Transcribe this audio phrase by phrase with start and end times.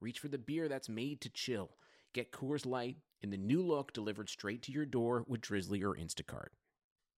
[0.00, 1.70] reach for the beer that's made to chill.
[2.14, 5.94] Get Coors Light in the new look delivered straight to your door with Drizzly or
[5.94, 6.48] Instacart.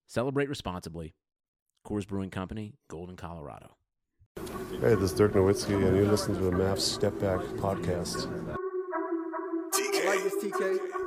[0.07, 1.15] Celebrate responsibly.
[1.85, 3.75] Coors Brewing Company, Golden, Colorado.
[4.81, 8.27] Hey, this is Dirk Nowitzki, and you're listening to the Mavs Step Back podcast.
[9.75, 11.02] I like this TK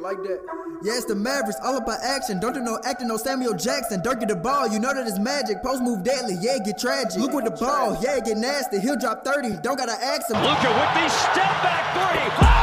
[0.00, 0.40] like that.
[0.82, 2.40] Yeah, it's the Mavericks, all about action.
[2.40, 4.02] Don't do no acting, no Samuel Jackson.
[4.02, 5.62] Dirk get the ball, you know that it's magic.
[5.62, 7.20] Post move deadly, yeah, get tragic.
[7.20, 8.80] Look with the ball, yeah, get nasty.
[8.80, 10.36] He'll drop 30, don't gotta ask him.
[10.40, 12.46] Luka with the step back 30.
[12.46, 12.57] Ah!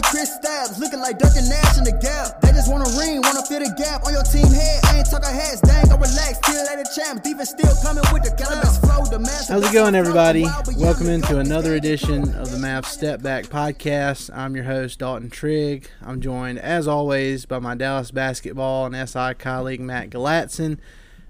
[0.00, 2.40] You got my boy Kristaps looking like Duncan Nash in the gap.
[2.40, 4.80] They just want a ring, wanna fill the gap on your team head.
[4.84, 6.38] I ain't talking heads, dang, go relax.
[6.38, 9.04] Still at the champ, defense still coming with the cannabis flow.
[9.04, 10.46] The master How's it going, everybody?
[10.78, 14.34] Welcome into another edition of the Mavs Step Back Podcast.
[14.34, 15.90] I'm your host, Dalton Trigg.
[16.00, 20.78] I'm joined, as always, by my Dallas basketball and SI colleague, Matt Galatzan.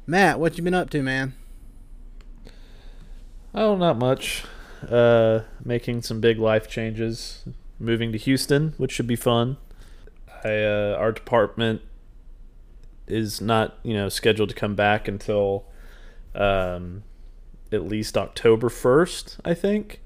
[0.07, 1.35] Matt, what you been up to, man?
[3.53, 4.45] Oh, not much.
[4.89, 7.45] Uh, making some big life changes.
[7.81, 9.57] Moving to Houston, which should be fun.
[10.45, 11.83] I, uh, our department
[13.07, 15.65] is not, you know, scheduled to come back until
[16.35, 17.03] um,
[17.73, 20.01] at least October first, I think.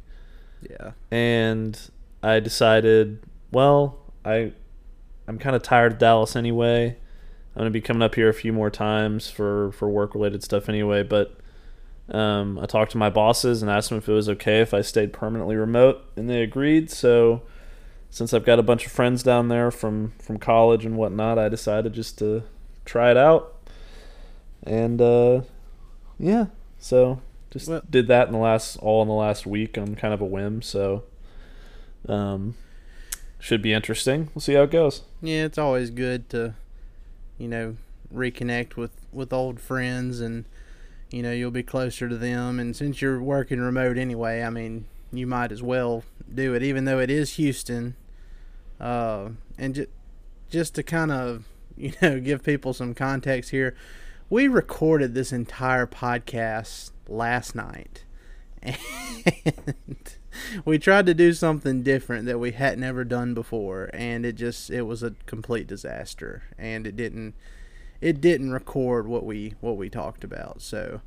[0.62, 0.92] Yeah.
[1.11, 1.78] And
[2.22, 4.52] I decided, well, I,
[5.27, 6.97] I'm kind of tired of Dallas anyway.
[7.55, 10.69] I'm gonna be coming up here a few more times for for work related stuff
[10.69, 11.39] anyway, but
[12.08, 14.80] um, I talked to my bosses and asked them if it was okay if I
[14.83, 16.90] stayed permanently remote, and they agreed.
[16.90, 17.42] So,
[18.14, 21.48] since I've got a bunch of friends down there from from college and whatnot, I
[21.48, 22.45] decided just to
[22.85, 23.52] try it out.
[24.63, 25.41] And uh,
[26.17, 26.47] yeah,
[26.79, 27.20] so
[27.51, 30.20] just Well- did that in the last all in the last week on kind of
[30.20, 30.63] a whim.
[30.63, 31.02] So,
[32.08, 32.55] um,
[33.41, 34.29] should be interesting.
[34.33, 35.02] We'll see how it goes.
[35.20, 36.55] Yeah, it's always good to,
[37.36, 37.75] you know,
[38.14, 40.45] reconnect with, with old friends and,
[41.11, 42.61] you know, you'll be closer to them.
[42.61, 46.85] And since you're working remote anyway, I mean, you might as well do it, even
[46.85, 47.96] though it is Houston.
[48.80, 49.86] Uh, and ju-
[50.51, 51.45] just to kind of,
[51.77, 53.74] you know, give people some context here,
[54.30, 58.05] we recorded this entire podcast last night.
[58.63, 58.77] And
[60.64, 64.70] we tried to do something different that we hadn't ever done before and it just
[64.70, 67.34] it was a complete disaster and it didn't
[68.01, 71.01] it didn't record what we what we talked about so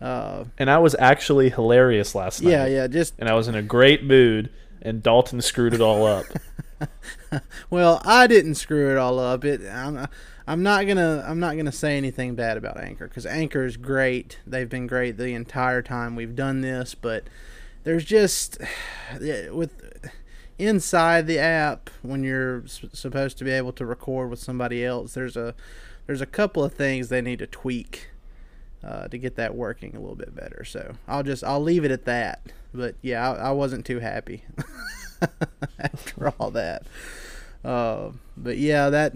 [0.00, 2.50] uh And I was actually hilarious last night.
[2.50, 4.50] yeah yeah just And I was in a great mood,
[4.82, 6.26] and Dalton screwed it all up.
[7.70, 9.44] well i didn't screw it all up.
[9.44, 10.06] It i'm
[10.46, 14.38] i'm not gonna i'm not gonna say anything bad about anchor because anchor is great.
[14.46, 17.24] They've been great the entire time we've done this but
[17.84, 18.58] there's just
[19.20, 19.72] with
[20.58, 25.14] inside the app when you're s- supposed to be able to record with somebody else
[25.14, 25.54] there's a
[26.06, 28.08] there's a couple of things they need to tweak
[28.82, 30.64] uh, to get that working a little bit better.
[30.64, 32.40] So i'll just i'll leave it at that.
[32.72, 34.44] But yeah i, I wasn't too happy
[35.78, 36.82] after all that.
[37.64, 39.14] Uh, but yeah that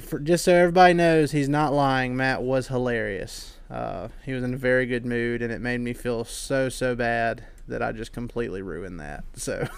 [0.00, 2.16] for, just so everybody knows he's not lying.
[2.16, 3.56] Matt was hilarious.
[3.70, 6.94] Uh, he was in a very good mood and it made me feel so so
[6.94, 9.24] bad that i just completely ruined that.
[9.34, 9.68] So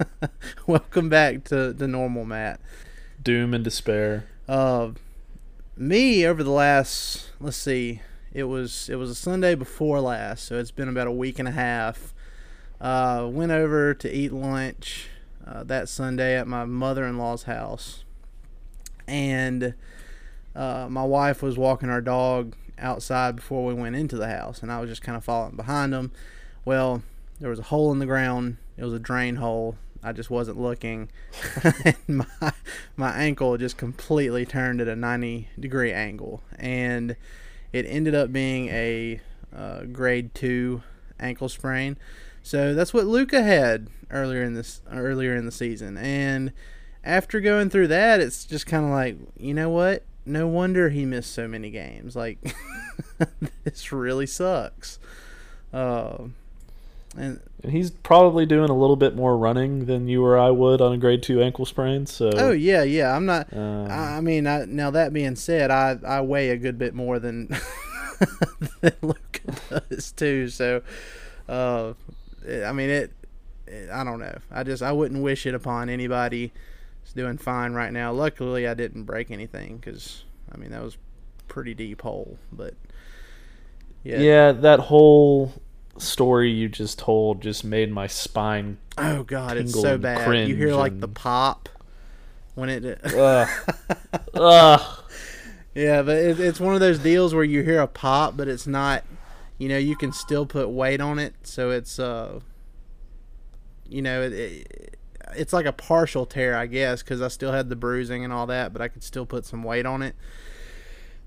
[0.66, 2.60] welcome back to the normal matt.
[3.22, 4.26] Doom and despair.
[4.48, 4.90] uh,
[5.76, 8.00] me over the last let's see
[8.32, 11.46] it was it was a sunday before last so it's been about a week and
[11.48, 12.14] a half
[12.80, 15.08] uh, went over to eat lunch
[15.46, 18.04] uh, that sunday at my mother-in-law's house.
[19.06, 19.74] And
[20.54, 24.70] uh, my wife was walking our dog outside before we went into the house and
[24.70, 26.12] i was just kind of following behind them
[26.66, 27.02] well
[27.40, 28.56] there was a hole in the ground.
[28.76, 29.76] It was a drain hole.
[30.02, 31.08] I just wasn't looking.
[31.84, 32.52] And my
[32.96, 36.42] my ankle just completely turned at a 90 degree angle.
[36.58, 37.16] And
[37.72, 39.20] it ended up being a
[39.54, 40.82] uh, grade 2
[41.18, 41.96] ankle sprain
[42.46, 46.52] so that's what Luka had earlier in this earlier in the season and
[47.02, 51.04] after going through that it's just kind of like you know what no wonder he
[51.04, 52.38] missed so many games like
[53.64, 54.98] this really sucks
[55.72, 56.18] uh,
[57.16, 60.80] And and he's probably doing a little bit more running than you or I would
[60.80, 62.06] on a grade two ankle sprain.
[62.06, 63.14] So oh yeah, yeah.
[63.16, 63.52] I'm not.
[63.52, 66.94] Um, I I mean, I, now that being said, I I weigh a good bit
[66.94, 67.48] more than
[68.80, 69.40] than Luka
[69.90, 70.48] does too.
[70.48, 70.82] So,
[71.48, 71.94] uh,
[72.48, 73.12] I mean it,
[73.66, 73.90] it.
[73.90, 74.38] I don't know.
[74.50, 76.52] I just I wouldn't wish it upon anybody.
[77.02, 78.12] It's doing fine right now.
[78.12, 80.96] Luckily, I didn't break anything because I mean that was
[81.48, 82.38] pretty deep hole.
[82.52, 82.74] But
[84.02, 85.52] yeah, yeah, that whole
[85.98, 88.78] story you just told just made my spine.
[88.98, 90.48] Oh god, it's so bad.
[90.48, 91.68] You hear like the pop
[92.54, 93.00] when it.
[93.04, 93.48] Ugh.
[94.34, 95.02] Ugh.
[95.74, 98.66] Yeah, but it, it's one of those deals where you hear a pop, but it's
[98.66, 99.04] not.
[99.58, 102.40] You know, you can still put weight on it, so it's uh.
[103.88, 104.98] You know, it, it
[105.34, 108.46] it's like a partial tear, I guess, because I still had the bruising and all
[108.46, 110.14] that, but I could still put some weight on it.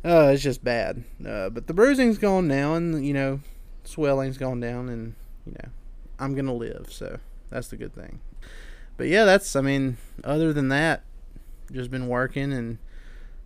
[0.04, 1.04] Uh, it's just bad.
[1.26, 3.42] Uh, but the bruising's gone now, and you know,
[3.84, 5.16] swelling's gone down, and
[5.46, 5.70] you know,
[6.18, 8.20] I'm gonna live, so that's the good thing.
[8.98, 9.56] But yeah, that's.
[9.56, 11.04] I mean, other than that,
[11.72, 12.78] just been working and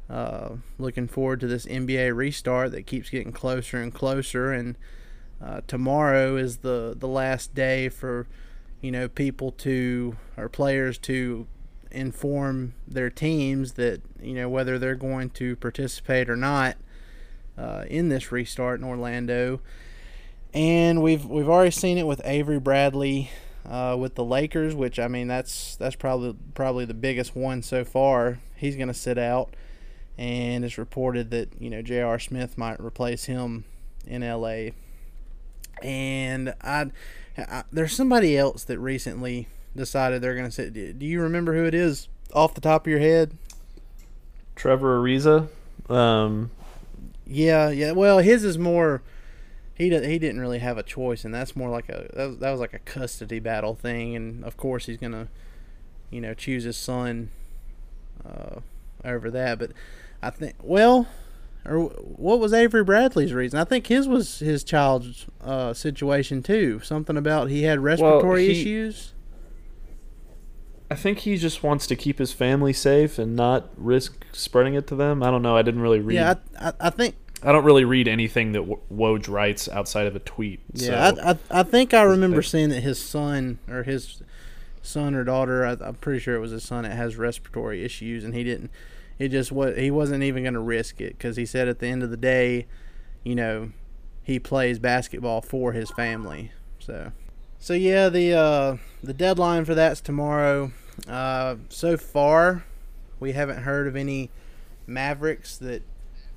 [0.10, 4.52] uh, looking forward to this NBA restart that keeps getting closer and closer.
[4.52, 4.76] And
[5.42, 8.28] uh, tomorrow is the the last day for
[8.82, 11.48] you know people to or players to
[11.92, 16.76] inform their teams that you know whether they're going to participate or not
[17.58, 19.62] uh, in this restart in Orlando.
[20.54, 23.32] And we've we've already seen it with Avery Bradley
[23.68, 27.84] uh, with the Lakers, which I mean that's that's probably probably the biggest one so
[27.84, 28.40] far.
[28.56, 29.56] He's going to sit out,
[30.18, 32.20] and it's reported that you know J.R.
[32.20, 33.66] Smith might replace him
[34.06, 34.74] in L.A.
[35.82, 36.92] And I,
[37.38, 40.74] I there's somebody else that recently decided they're going to sit.
[40.74, 43.38] Do you remember who it is off the top of your head?
[44.56, 45.48] Trevor Ariza.
[45.90, 46.52] Um,
[47.26, 47.92] Yeah, yeah.
[47.92, 49.02] Well, his is more.
[49.76, 52.38] He di- he didn't really have a choice, and that's more like a that was,
[52.38, 55.30] that was like a custody battle thing, and of course he's gonna,
[56.12, 57.32] you know, choose his son,
[58.24, 58.60] uh,
[59.04, 59.58] over that.
[59.58, 59.72] But
[60.24, 61.08] I think well,
[61.66, 63.60] or what was Avery Bradley's reason?
[63.60, 66.80] I think his was his child's uh, situation too.
[66.84, 69.14] Something about he had respiratory he- issues.
[70.92, 74.86] I think he just wants to keep his family safe and not risk spreading it
[74.88, 75.24] to them.
[75.24, 75.58] I don't know.
[75.58, 76.16] I didn't really read.
[76.16, 78.62] Yeah, I, I, I think I don't really read anything that
[78.94, 80.60] Woj writes outside of a tweet.
[80.74, 81.22] Yeah, so.
[81.22, 84.22] I, I I think I remember seeing that his son or his
[84.84, 88.24] son or daughter, I, I'm pretty sure it was his son, that has respiratory issues,
[88.24, 88.70] and he didn't.
[89.20, 91.88] It just was he wasn't even going to risk it because he said at the
[91.88, 92.66] end of the day,
[93.24, 93.72] you know,
[94.24, 96.52] he plays basketball for his family.
[96.80, 97.12] So,
[97.60, 100.72] so yeah, the uh, the deadline for that's tomorrow.
[101.08, 102.64] Uh, so far,
[103.20, 104.30] we haven't heard of any
[104.88, 105.84] Mavericks that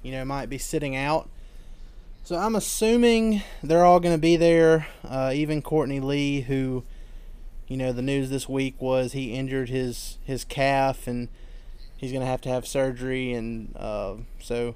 [0.03, 1.29] you know might be sitting out.
[2.25, 4.89] So I'm assuming they're all going to be there.
[5.05, 6.83] Uh, even Courtney Lee, who,
[7.69, 11.29] you know, the news this week was he injured his his calf and
[11.97, 14.75] he's going to have to have surgery, and uh, so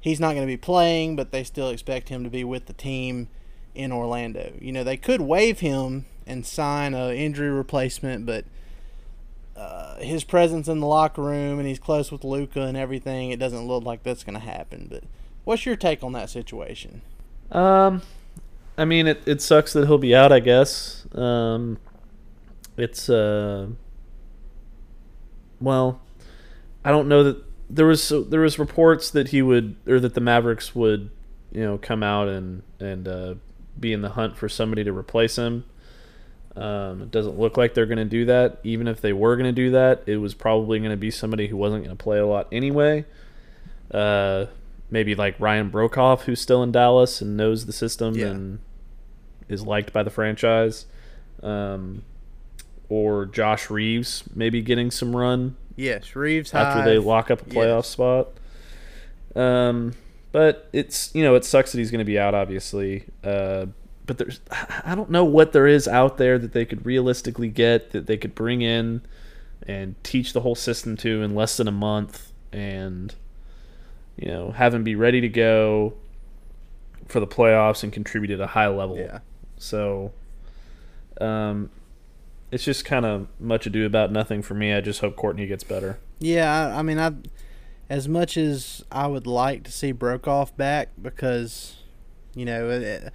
[0.00, 1.16] he's not going to be playing.
[1.16, 3.28] But they still expect him to be with the team
[3.74, 4.54] in Orlando.
[4.60, 8.44] You know, they could waive him and sign a injury replacement, but
[9.56, 13.38] uh, his presence in the locker room and he's close with Luka and everything, it
[13.38, 14.86] doesn't look like that's going to happen.
[14.90, 15.04] But
[15.44, 17.02] what's your take on that situation?
[17.52, 18.02] Um,
[18.76, 20.32] I mean, it, it sucks that he'll be out.
[20.32, 21.06] I guess.
[21.14, 21.78] Um,
[22.76, 23.68] it's uh,
[25.60, 26.00] well,
[26.86, 30.14] I don't know that there was so, there was reports that he would or that
[30.14, 31.10] the Mavericks would,
[31.50, 33.34] you know, come out and and uh,
[33.78, 35.64] be in the hunt for somebody to replace him.
[36.54, 38.60] Um, it doesn't look like they're going to do that.
[38.62, 41.48] Even if they were going to do that, it was probably going to be somebody
[41.48, 43.04] who wasn't going to play a lot anyway.
[43.90, 44.46] Uh,
[44.90, 48.28] maybe like Ryan Broekhoff, who's still in Dallas and knows the system Yeah.
[48.28, 48.60] and
[49.48, 50.86] is liked by the franchise.
[51.42, 52.04] Um,
[52.88, 57.78] or Josh Reaves, maybe getting some run Yes, Reaves after they lock up a playoff
[57.78, 57.88] Yes.
[57.88, 58.28] spot.
[59.34, 59.92] Um,
[60.32, 63.04] but it's you know it sucks that he's going to be out, obviously.
[63.22, 63.66] Uh,
[64.06, 64.40] but there's
[64.84, 68.16] I don't know what there is out there that they could realistically get that they
[68.16, 69.02] could bring in
[69.66, 73.14] and teach the whole system to in less than a month, and
[74.16, 75.94] you know have him be ready to go
[77.08, 78.96] for the playoffs and contribute at a high level.
[78.96, 79.18] Yeah.
[79.58, 80.12] So,
[81.20, 81.70] um,
[82.50, 84.72] it's just kind of much ado about nothing for me.
[84.72, 85.98] I just hope Courtney gets better.
[86.18, 87.12] Yeah, I, I mean, I
[87.88, 91.76] as much as I would like to see Broekhoff back because
[92.34, 93.12] you know it,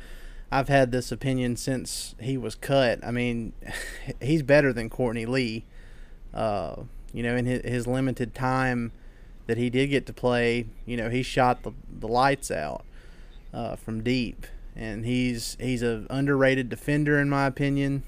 [0.51, 2.99] I've had this opinion since he was cut.
[3.03, 3.53] I mean,
[4.21, 5.65] he's better than Courtney Lee.
[6.33, 6.83] Uh,
[7.13, 8.91] you know, in his, his limited time
[9.47, 12.83] that he did get to play, you know, he shot the the lights out
[13.53, 14.45] uh, from deep,
[14.75, 18.03] and he's he's a underrated defender in my opinion.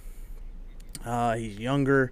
[1.06, 2.12] Uh, he's younger,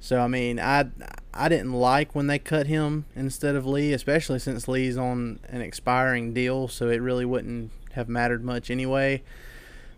[0.00, 0.86] so I mean, I
[1.32, 5.60] I didn't like when they cut him instead of Lee, especially since Lee's on an
[5.60, 9.22] expiring deal, so it really wouldn't have mattered much anyway.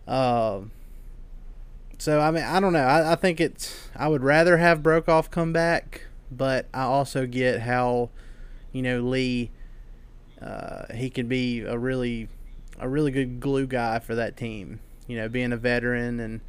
[0.07, 0.61] Uh,
[1.97, 2.79] so I mean, I don't know.
[2.79, 3.89] I, I think it's.
[3.95, 8.09] I would rather have Broekhoff come back, but I also get how,
[8.71, 9.51] you know, Lee.
[10.41, 12.27] Uh, he could be a really,
[12.79, 14.79] a really good glue guy for that team.
[15.05, 16.41] You know, being a veteran and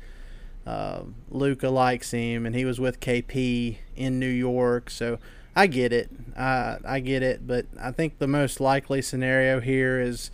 [0.67, 5.19] uh, Luka likes him, and he was with KP in New York, so
[5.57, 6.11] I get it.
[6.37, 10.31] I I get it, but I think the most likely scenario here is,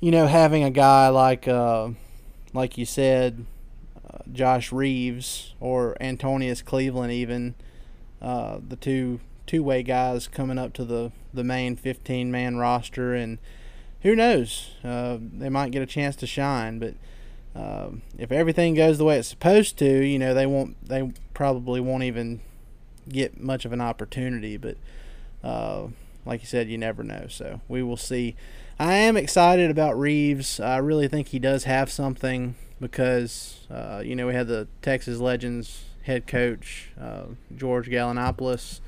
[0.00, 1.90] you know, having a guy like, uh,
[2.52, 3.46] like you said,
[4.08, 7.54] uh, Josh Reaves or Antonius Cleveland, even
[8.20, 13.14] uh, the two two way guys coming up to the the main 15 man roster,
[13.14, 13.38] and
[14.02, 16.94] who knows, uh, they might get a chance to shine, but.
[17.58, 20.76] Um, if everything goes the way it's supposed to, you know they won't.
[20.86, 22.40] They probably won't even
[23.08, 24.56] get much of an opportunity.
[24.56, 24.76] But
[25.42, 25.88] uh,
[26.24, 27.26] like you said, you never know.
[27.28, 28.36] So we will see.
[28.78, 30.60] I am excited about Reaves.
[30.60, 35.18] I really think he does have something because uh, you know we had the Texas
[35.18, 37.24] Legends head coach uh,
[37.56, 38.78] George Galanopoulos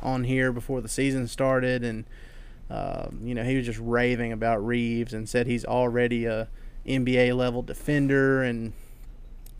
[0.00, 2.06] on here before the season started, and
[2.70, 6.48] uh, you know he was just raving about Reaves and said he's already a
[6.86, 8.72] NBA level defender and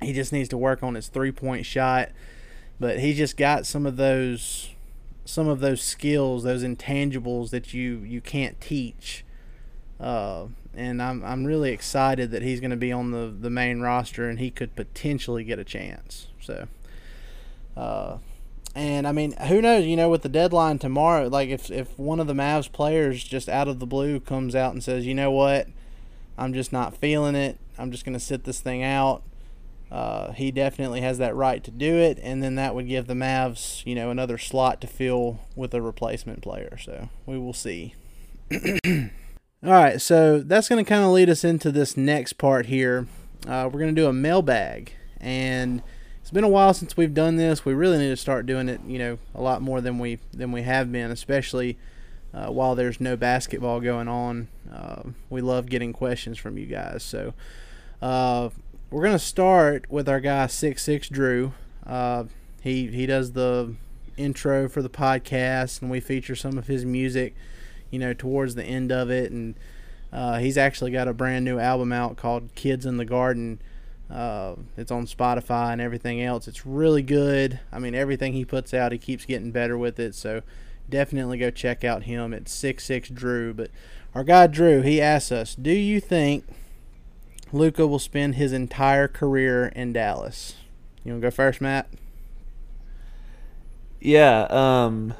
[0.00, 2.10] he just needs to work on his three point shot.
[2.78, 4.70] But he just got some of those
[5.26, 9.24] some of those skills, those intangibles that you, you can't teach.
[9.98, 13.80] Uh, and I'm I'm really excited that he's going to be on the, the main
[13.80, 16.28] roster and he could potentially get a chance.
[16.38, 16.68] So,
[17.76, 18.18] uh,
[18.74, 19.86] and I mean, who knows?
[19.86, 23.48] You know, with the deadline tomorrow, like if if one of the Mavs players just
[23.48, 25.66] out of the blue comes out and says, you know what,
[26.38, 27.58] I'm just not feeling it.
[27.78, 29.22] I'm just going to sit this thing out.
[29.90, 33.14] Uh, he definitely has that right to do it, and then that would give the
[33.14, 36.76] Mavs, you know, another slot to fill with a replacement player.
[36.76, 37.94] So we will see.
[38.52, 43.06] All right, so that's going to kind of lead us into this next part here.
[43.46, 45.82] Uh, we're going to do a mailbag, and
[46.20, 47.64] it's been a while since we've done this.
[47.64, 50.50] We really need to start doing it, you know, a lot more than we than
[50.50, 51.78] we have been, especially
[52.34, 54.48] uh, while there's no basketball going on.
[54.72, 57.02] Uh, we love getting questions from you guys.
[57.02, 57.34] So
[58.02, 58.50] uh,
[58.90, 61.52] we're gonna start with our guy Six Six Drew.
[61.86, 62.24] Uh,
[62.60, 63.74] he he does the
[64.16, 67.34] intro for the podcast, and we feature some of his music.
[67.90, 69.54] You know, towards the end of it, and
[70.12, 73.60] uh, he's actually got a brand new album out called Kids in the Garden.
[74.10, 76.48] Uh, it's on Spotify and everything else.
[76.48, 77.60] It's really good.
[77.72, 80.14] I mean, everything he puts out, he keeps getting better with it.
[80.14, 80.42] So
[80.88, 83.52] definitely go check out him at six six Drew.
[83.54, 83.70] But
[84.14, 86.44] our guy Drew, he asks us, do you think
[87.52, 90.54] Luka will spend his entire career in Dallas?
[91.04, 91.88] You want to go first, Matt?
[94.00, 95.14] Yeah, um,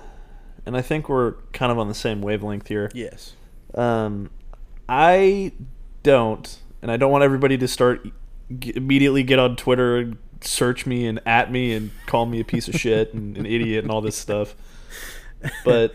[0.65, 2.91] and I think we're kind of on the same wavelength here.
[2.95, 3.35] Yes.
[3.75, 4.31] Um,
[4.89, 5.53] I
[6.03, 8.07] don't, and I don't want everybody to start
[8.59, 12.45] g- immediately get on Twitter and search me and at me and call me a
[12.45, 14.55] piece of shit and an idiot and all this stuff.
[15.65, 15.95] But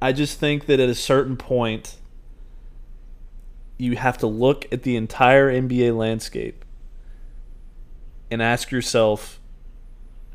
[0.00, 1.96] I just think that at a certain point,
[3.78, 6.64] you have to look at the entire NBA landscape
[8.30, 9.40] and ask yourself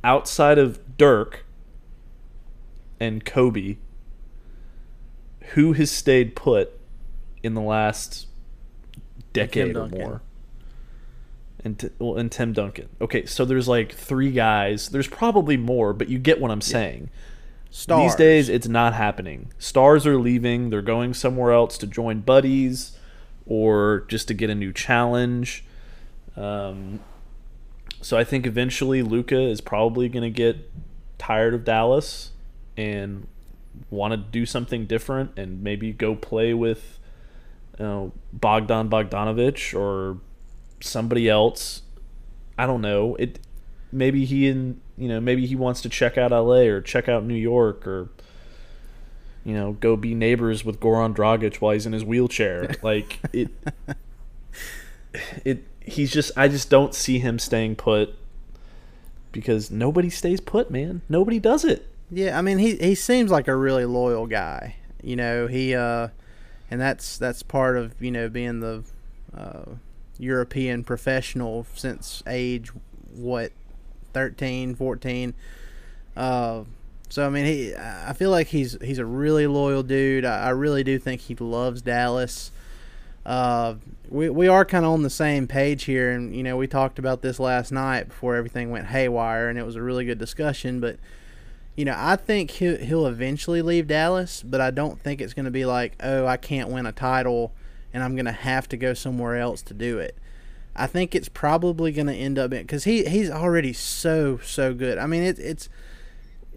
[0.04, 1.46] outside of Dirk
[3.00, 3.78] and Kobe,
[5.54, 6.80] who has stayed put
[7.42, 8.28] in the last
[9.34, 10.22] decade or more?
[11.66, 12.90] And, t- well, and Tim Duncan.
[13.00, 14.90] Okay, so there's like three guys.
[14.90, 17.10] There's probably more, but you get what I'm saying.
[17.76, 18.12] Stars.
[18.12, 19.52] These days, it's not happening.
[19.58, 20.70] Stars are leaving.
[20.70, 22.96] They're going somewhere else to join buddies
[23.48, 25.66] or just to get a new challenge.
[26.38, 27.00] Um,
[28.00, 30.72] so I think eventually Luka is probably going to get
[31.18, 32.34] tired of Dallas
[32.78, 33.26] and
[33.90, 37.00] want to do something different and maybe go play with
[37.80, 40.20] you know, Bogdan Bogdanovich or
[40.80, 41.82] somebody else.
[42.56, 43.16] I don't know.
[43.16, 43.40] It
[43.92, 47.24] maybe he and you know maybe he wants to check out LA or check out
[47.24, 48.10] New York or
[49.44, 52.76] you know go be neighbors with Goran Dragic while he's in his wheelchair.
[52.84, 53.50] like it
[55.44, 58.16] it he's just I just don't see him staying put
[59.32, 61.02] because nobody stays put, man.
[61.10, 61.88] Nobody does it.
[62.10, 64.76] Yeah, I mean he he seems like a really loyal guy.
[65.02, 66.10] You know, he uh
[66.70, 68.84] and that's that's part of, you know, being the
[69.36, 69.76] uh
[70.20, 72.72] European professional since age
[73.14, 73.52] what
[74.14, 75.34] 13, 14.
[76.16, 76.64] Uh
[77.10, 80.26] so I mean he I feel like he's he's a really loyal dude.
[80.26, 82.52] I, I really do think he loves Dallas.
[83.26, 83.76] uh,
[84.10, 87.00] we we are kind of on the same page here, and you know we talked
[87.00, 90.80] about this last night before everything went haywire, and it was a really good discussion.
[90.80, 90.98] But
[91.76, 95.46] you know, I think he'll, he'll eventually leave Dallas, but I don't think it's going
[95.46, 97.54] to be like, oh, I can't win a title,
[97.94, 100.18] and I'm going to have to go somewhere else to do it.
[100.76, 104.98] I think it's probably going to end up because he he's already so so good.
[104.98, 105.70] I mean, it, it's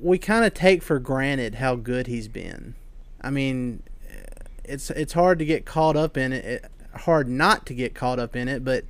[0.00, 2.74] we kind of take for granted how good he's been.
[3.20, 3.82] I mean,
[4.64, 6.70] it's it's hard to get caught up in it, it,
[7.00, 8.84] hard not to get caught up in it, but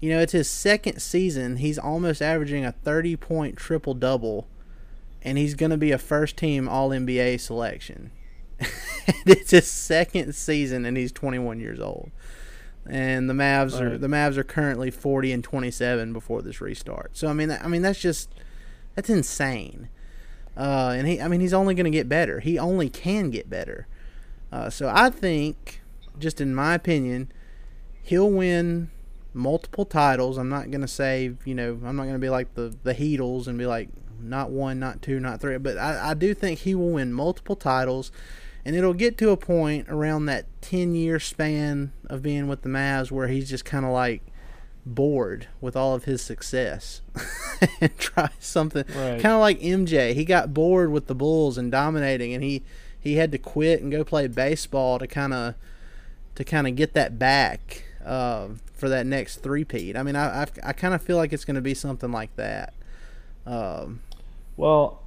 [0.00, 1.56] you know, it's his second season.
[1.56, 4.46] He's almost averaging a 30 point triple double
[5.22, 8.10] and he's going to be a first team All NBA selection.
[9.26, 12.10] it's his second season and he's 21 years old.
[12.88, 13.82] And the Mavs right.
[13.82, 17.16] are the Mavs are currently 40 and 27 before this restart.
[17.16, 18.30] So I mean I mean that's just
[18.94, 19.88] that's insane.
[20.56, 22.40] Uh, and he I mean he's only going to get better.
[22.40, 23.86] He only can get better.
[24.52, 25.82] Uh, so I think,
[26.18, 27.30] just in my opinion,
[28.02, 28.90] he'll win
[29.34, 30.38] multiple titles.
[30.38, 33.58] I'm not gonna say, you know, I'm not gonna be like the the Heatles and
[33.58, 33.88] be like
[34.20, 37.56] not one, not two, not three, but I, I do think he will win multiple
[37.56, 38.10] titles,
[38.66, 42.68] and it'll get to a point around that 10 year span of being with the
[42.68, 44.22] Mavs where he's just kind of like
[44.84, 47.00] bored with all of his success
[47.80, 49.20] and try something right.
[49.20, 50.14] kind of like MJ.
[50.14, 52.64] He got bored with the Bulls and dominating, and he
[52.98, 55.54] he had to quit and go play baseball to kind of
[56.34, 59.96] to kind of get that back uh, for that next three peat.
[59.96, 62.34] I mean, I I, I kind of feel like it's going to be something like
[62.34, 62.74] that.
[63.46, 64.00] Um,
[64.56, 65.04] well,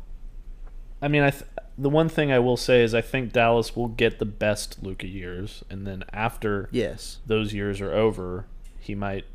[1.02, 1.44] I mean, I th-
[1.80, 5.08] the one thing I will say is I think Dallas will get the best Luka
[5.08, 8.46] years, and then after yes those years are over,
[8.80, 9.26] he might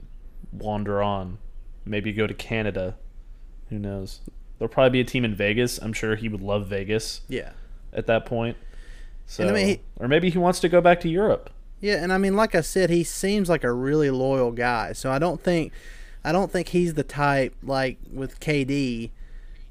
[0.53, 1.39] wander on,
[1.85, 2.97] maybe go to Canada.
[3.71, 4.21] Who knows?
[4.59, 5.79] There'll probably be a team in Vegas.
[5.79, 7.23] I'm sure he would love Vegas.
[7.29, 7.53] Yeah
[7.95, 8.57] at that point.
[9.27, 11.51] So, I mean, he, or maybe he wants to go back to Europe.
[11.81, 14.93] Yeah, and I mean, like I said, he seems like a really loyal guy.
[14.93, 15.73] So I don't think,
[16.23, 19.11] I don't think he's the type like with KD.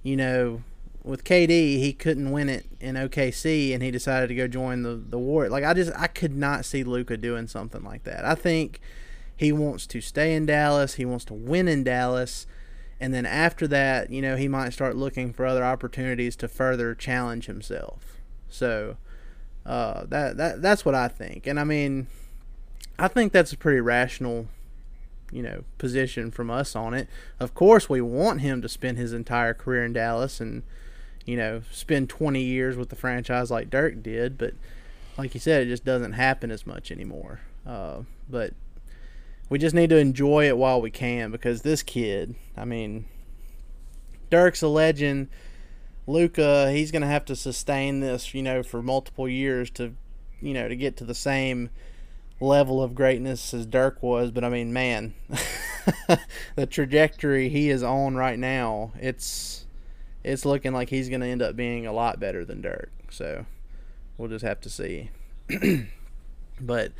[0.01, 0.63] You know,
[1.03, 4.95] with KD, he couldn't win it in OKC, and he decided to go join the
[4.95, 5.49] the war.
[5.49, 8.25] Like I just, I could not see Luka doing something like that.
[8.25, 8.79] I think
[9.35, 10.95] he wants to stay in Dallas.
[10.95, 12.45] He wants to win in Dallas
[13.03, 16.95] and then after that, you know, he might start looking for other opportunities to further
[16.95, 18.21] challenge himself.
[18.49, 18.95] So
[19.65, 22.07] uh, that that that's what I think, and I mean,
[22.97, 24.47] I think that's a pretty rational,
[25.33, 27.09] you know, position from us on it.
[27.41, 30.63] Of course, we want him to spend his entire career in Dallas and
[31.25, 34.53] you know spend 20 years with the franchise like Dirk did, but
[35.17, 37.41] like you said, it just doesn't happen as much anymore.
[37.65, 38.53] Uh, but
[39.49, 43.05] we just need to enjoy it while we can because this kid, I mean,
[44.29, 45.29] Dirk's a legend.
[46.07, 49.93] Luka, he's going to have to sustain this, you know, for multiple years to,
[50.41, 51.69] you know, to get to the same
[52.39, 54.31] level of greatness as Dirk was.
[54.31, 55.13] But I mean, man,
[56.55, 59.65] the trajectory he is on right now, it's
[60.23, 62.91] it's looking like he's going to end up being a lot better than Dirk.
[63.09, 63.45] So
[64.17, 65.11] we'll just have to see.
[66.61, 66.91] but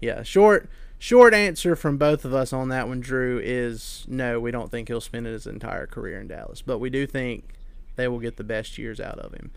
[0.00, 4.50] yeah, short short answer from both of us on that one, Drew, is no, we
[4.50, 7.54] don't think he'll spend his entire career in Dallas, but we do think
[7.96, 9.50] they will get the best years out of him.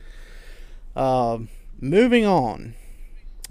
[0.95, 1.39] Uh,
[1.79, 2.73] moving on,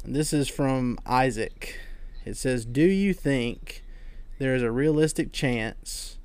[0.05, 1.79] this is from Isaac.
[2.25, 3.85] It says, Do you think
[4.39, 6.19] there is a realistic chance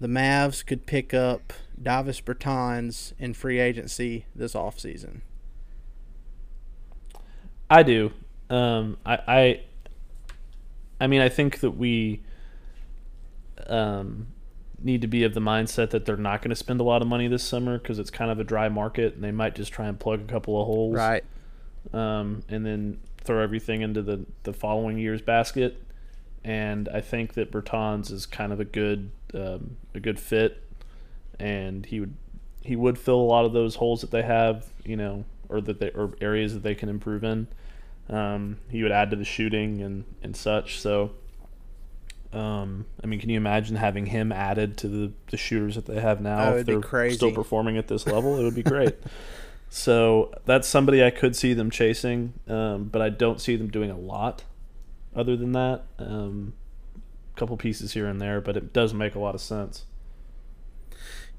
[0.00, 1.52] the Mavs could pick up
[1.82, 5.20] Davis Bertans in free agency this offseason?
[7.68, 8.12] I do.
[8.50, 9.60] Um, I, I
[11.00, 12.22] I mean, I think that we
[13.66, 14.28] um,
[14.80, 17.08] need to be of the mindset that they're not going to spend a lot of
[17.08, 19.86] money this summer because it's kind of a dry market, and they might just try
[19.88, 21.24] and plug a couple of holes, right?
[21.92, 25.82] Um, and then throw everything into the the following year's basket.
[26.44, 30.61] And I think that Bertans is kind of a good um, a good fit,
[31.38, 32.14] and he would
[32.62, 35.80] he would fill a lot of those holes that they have, you know, or that
[35.80, 37.48] they or areas that they can improve in.
[38.08, 40.80] Um, he would add to the shooting and, and such.
[40.80, 41.12] So,
[42.32, 46.00] um, I mean, can you imagine having him added to the, the shooters that they
[46.00, 46.54] have now?
[46.54, 46.80] If they're
[47.16, 48.96] still performing at this level, it would be great.
[49.70, 53.90] so that's somebody I could see them chasing, um, but I don't see them doing
[53.90, 54.44] a lot
[55.14, 55.84] other than that.
[55.98, 56.54] Um,
[57.34, 59.84] a couple pieces here and there, but it does make a lot of sense.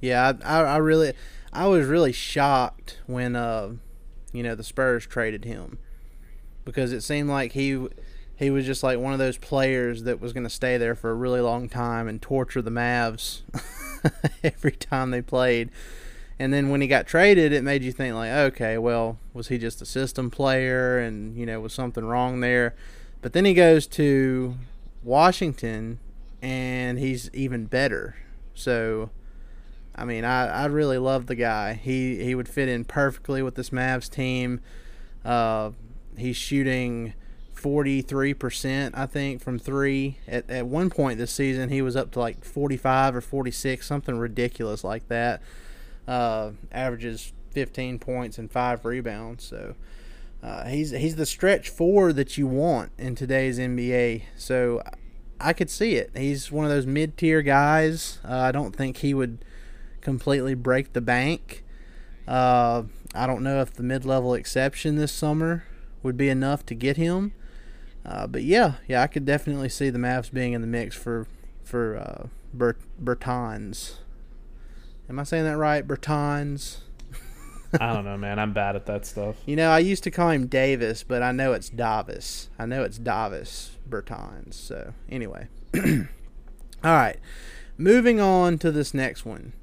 [0.03, 1.13] Yeah, I, I really,
[1.53, 3.75] I was really shocked when, uh,
[4.33, 5.77] you know, the Spurs traded him
[6.65, 7.87] because it seemed like he
[8.35, 11.09] he was just like one of those players that was going to stay there for
[11.09, 13.43] a really long time and torture the Mavs
[14.43, 15.69] every time they played.
[16.37, 19.57] And then when he got traded, it made you think like, okay, well, was he
[19.57, 22.75] just a system player and, you know, was something wrong there?
[23.21, 24.55] But then he goes to
[25.01, 25.99] Washington,
[26.41, 28.17] and he's even better.
[28.53, 29.09] So,
[29.95, 31.73] I mean, I, I really love the guy.
[31.73, 34.60] He he would fit in perfectly with this Mavs team.
[35.23, 35.71] Uh,
[36.17, 37.13] he's shooting
[37.56, 40.17] 43%, I think, from three.
[40.27, 44.17] At, at one point this season, he was up to like 45 or 46, something
[44.17, 45.41] ridiculous like that.
[46.08, 49.45] Uh, averages 15 points and five rebounds.
[49.45, 49.75] So
[50.41, 54.23] uh, he's he's the stretch four that you want in today's NBA.
[54.36, 54.82] So
[55.39, 56.12] I could see it.
[56.15, 58.19] He's one of those mid tier guys.
[58.27, 59.45] Uh, I don't think he would
[60.03, 61.63] completely break the bank.
[62.27, 62.83] Uh,
[63.15, 65.63] I don't know if the mid level exception this summer
[66.03, 67.33] would be enough to get him.
[68.05, 71.27] Uh, but yeah, yeah, I could definitely see the Mavs being in the mix for
[71.63, 73.95] for uh, Bert, Bertans.
[75.09, 75.87] Am I saying that right?
[75.87, 76.79] Bertans.
[77.79, 78.39] I don't know, man.
[78.39, 79.37] I'm bad at that stuff.
[79.45, 82.49] You know, I used to call him Davis, but I know it's Davis.
[82.59, 84.53] I know it's Davis Bertans.
[84.53, 85.81] So anyway, all
[86.83, 87.17] right.
[87.77, 89.53] Moving on to this next one,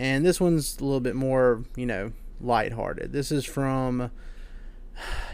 [0.00, 3.12] and this one's a little bit more, you know, lighthearted.
[3.12, 4.10] This is from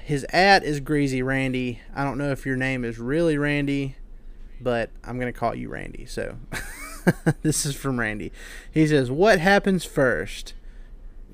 [0.03, 1.81] his at is Greasy Randy.
[1.95, 3.95] I don't know if your name is really Randy,
[4.61, 6.05] but I'm gonna call you Randy.
[6.05, 6.39] So
[7.43, 8.33] this is from Randy.
[8.69, 10.55] He says, "What happens first,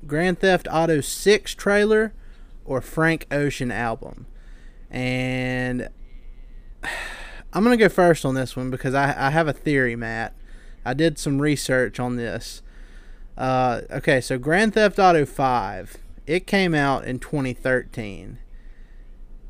[0.05, 2.13] Grand Theft Auto 6 trailer
[2.65, 4.27] or Frank Ocean album?"
[4.91, 5.89] And
[7.51, 10.35] I'm gonna go first on this one because I I have a theory, Matt.
[10.85, 12.61] I did some research on this.
[13.37, 18.39] Uh, okay, so Grand Theft Auto 5 it came out in 2013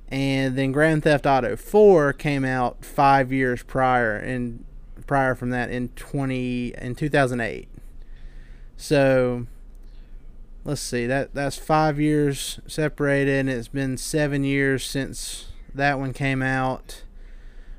[0.10, 4.66] and then Grand Theft Auto 4 came out 5 years prior and
[5.06, 7.68] prior from that in 20 in 2008
[8.78, 9.46] so
[10.66, 16.14] let's see that that's 5 years separated and it's been 7 years since that one
[16.14, 17.04] came out.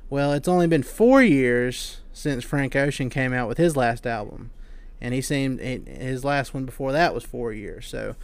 [0.09, 4.51] Well it's only been 4 years since Frank Ocean came out with his last album
[5.05, 8.15] and he seemed his last one before that was 4 years so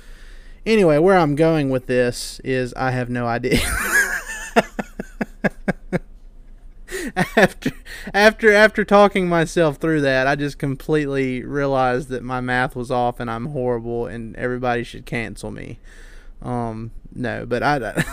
[0.65, 3.59] Anyway, where I'm going with this is I have no idea.
[7.35, 7.71] after
[8.13, 13.19] after after talking myself through that, I just completely realized that my math was off
[13.19, 15.79] and I'm horrible and everybody should cancel me.
[16.43, 17.79] Um, no, but I.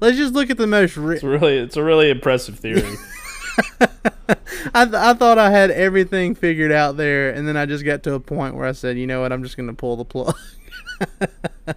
[0.00, 0.98] let's just look at the most.
[0.98, 2.94] Ri- it's really it's a really impressive theory.
[4.74, 8.02] I, th- I thought I had everything figured out there, and then I just got
[8.04, 10.04] to a point where I said, you know what, I'm just going to pull the
[10.04, 10.36] plug.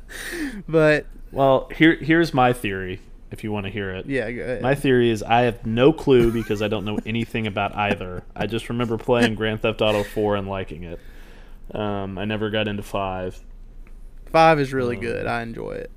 [0.68, 3.00] but well, here here's my theory.
[3.32, 4.60] If you want to hear it, yeah.
[4.62, 8.24] My theory is I have no clue because I don't know anything about either.
[8.36, 11.00] I just remember playing Grand Theft Auto 4 and liking it.
[11.74, 13.42] Um, I never got into five.
[14.32, 15.26] Five is really um, good.
[15.26, 15.92] I enjoy it.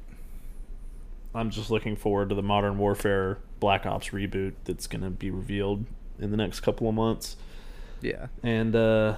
[1.34, 5.30] I'm just looking forward to the Modern Warfare Black Ops reboot that's going to be
[5.30, 5.84] revealed
[6.20, 7.36] in the next couple of months.
[8.00, 8.26] Yeah.
[8.42, 9.16] And uh,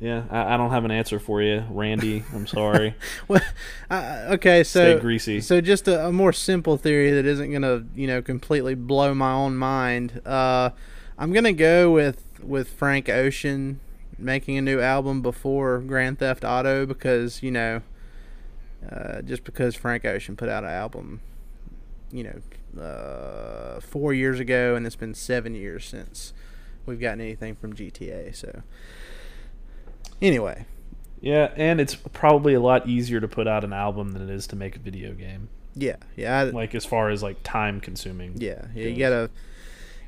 [0.00, 2.24] yeah, I, I, don't have an answer for you, Randy.
[2.32, 2.94] I'm sorry.
[3.28, 3.42] well,
[3.90, 5.40] uh, okay, so Stay greasy.
[5.40, 9.32] So just a, a, more simple theory that isn't gonna, you know, completely blow my
[9.32, 10.22] own mind.
[10.24, 10.70] Uh,
[11.18, 13.80] I'm gonna go with with Frank Ocean
[14.18, 17.82] making a new album before Grand Theft Auto because you know,
[18.90, 21.20] uh, just because Frank Ocean put out an album,
[22.12, 22.40] you know,
[22.80, 26.32] uh, four years ago, and it's been seven years since
[26.86, 28.34] we've gotten anything from GTA.
[28.34, 28.62] So,
[30.20, 30.66] anyway.
[31.20, 34.46] Yeah, and it's probably a lot easier to put out an album than it is
[34.48, 35.48] to make a video game.
[35.74, 36.38] Yeah, yeah.
[36.38, 38.34] I, like as far as like time consuming.
[38.36, 38.86] Yeah, yeah.
[38.86, 39.30] You gotta,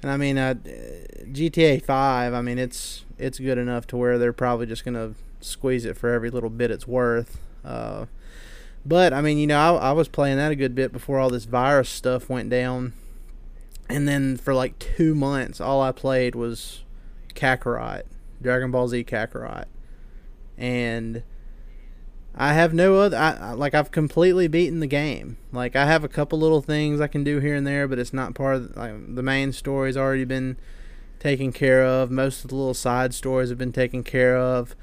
[0.02, 2.35] and I mean, uh, GTA Five.
[2.35, 6.11] I mean, it's it's good enough to where they're probably just gonna squeeze it for
[6.11, 7.40] every little bit it's worth.
[7.64, 8.06] Uh,
[8.84, 11.30] but I mean, you know, I, I was playing that a good bit before all
[11.30, 12.94] this virus stuff went down,
[13.88, 16.84] and then for like two months, all I played was
[17.34, 18.02] Kakarot,
[18.40, 19.66] Dragon Ball Z Kakarot,
[20.56, 21.22] and
[22.34, 23.16] I have no other.
[23.16, 25.36] I, like I've completely beaten the game.
[25.52, 28.12] Like I have a couple little things I can do here and there, but it's
[28.12, 30.56] not part of the, like, the main story's already been
[31.18, 32.10] taken care of.
[32.10, 34.74] Most of the little side stories have been taken care of.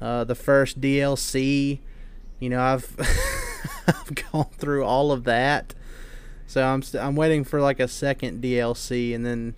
[0.00, 1.80] Uh, the first DLC
[2.44, 2.94] you know, I've
[3.88, 5.74] I've gone through all of that,
[6.46, 9.54] so I'm i st- I'm waiting for like a second DLC, and then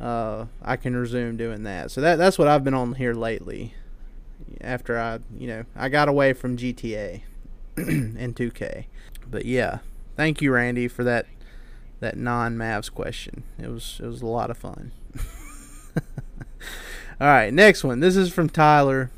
[0.00, 1.90] uh, I can resume doing that.
[1.90, 3.74] So that that's what I've been on here lately.
[4.60, 7.22] After I, you know, I got away from GTA
[7.76, 8.84] and 2K,
[9.28, 9.78] but yeah,
[10.16, 11.26] thank you, Randy, for that
[11.98, 13.42] that non Mavs question.
[13.58, 14.92] It was it was a lot of fun.
[17.20, 17.98] All right, next one.
[17.98, 19.10] This is from Tyler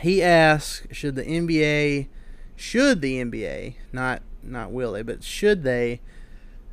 [0.00, 2.08] he asks, should the NBA,
[2.56, 6.00] should the NBA, not not will they, but should they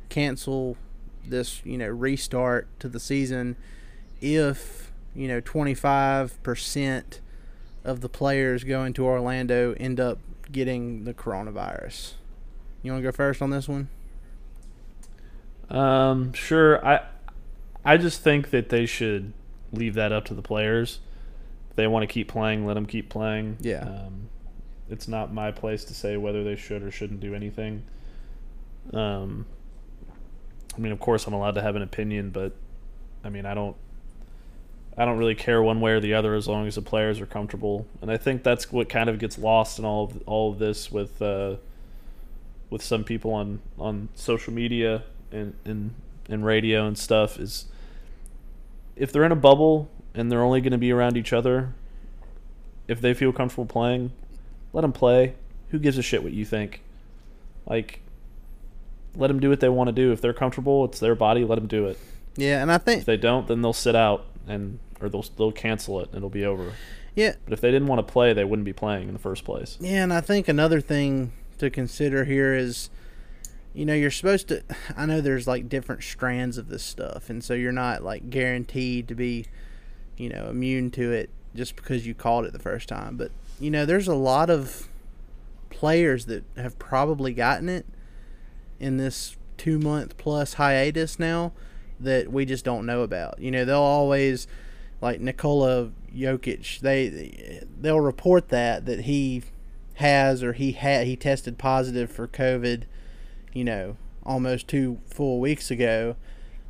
[0.08, 0.76] cancel
[1.26, 3.56] this, you know, restart to the season
[4.20, 7.20] if, you know, 25%
[7.84, 10.18] of the players going to Orlando end up
[10.50, 12.14] getting the coronavirus.
[12.82, 13.88] You want to go first on this one?
[15.68, 16.84] Um, sure.
[16.86, 17.02] I
[17.84, 19.32] I just think that they should
[19.72, 21.00] leave that up to the players.
[21.76, 23.58] They want to keep playing, let them keep playing.
[23.60, 23.82] Yeah.
[23.82, 24.28] Um,
[24.88, 27.84] it's not my place to say whether they should or shouldn't do anything.
[28.92, 29.46] Um,
[30.76, 32.52] I mean, of course, I'm allowed to have an opinion, but
[33.24, 33.76] I mean, I don't.
[34.98, 37.26] I don't really care one way or the other as long as the players are
[37.26, 40.58] comfortable, and I think that's what kind of gets lost in all of all of
[40.58, 41.56] this with uh,
[42.70, 45.94] with some people on on social media and and
[46.30, 47.66] and radio and stuff is
[48.96, 51.72] if they're in a bubble and they're only going to be around each other,
[52.88, 54.12] if they feel comfortable playing,
[54.72, 55.34] let them play.
[55.70, 56.80] Who gives a shit what you think?
[57.66, 58.00] Like,
[59.14, 60.12] let them do what they want to do.
[60.12, 61.44] If they're comfortable, it's their body.
[61.44, 61.98] Let them do it.
[62.36, 65.52] Yeah, and I think If they don't, then they'll sit out and or they'll they'll
[65.52, 66.72] cancel it and it'll be over.
[67.14, 69.44] yeah, But if they didn't want to play, they wouldn't be playing in the first
[69.44, 69.76] place.
[69.80, 72.90] Yeah, and I think another thing to consider here is,
[73.74, 74.62] you know, you're supposed to.
[74.96, 79.08] I know there's like different strands of this stuff, and so you're not like guaranteed
[79.08, 79.46] to be,
[80.16, 83.16] you know, immune to it just because you called it the first time.
[83.16, 84.88] But you know, there's a lot of
[85.70, 87.86] players that have probably gotten it
[88.78, 91.52] in this two month plus hiatus now
[91.98, 93.38] that we just don't know about.
[93.38, 94.46] You know, they'll always
[95.00, 99.42] like Nikola Jokic, they they'll report that that he
[99.94, 102.82] has or he had he tested positive for COVID,
[103.52, 106.16] you know, almost two full weeks ago,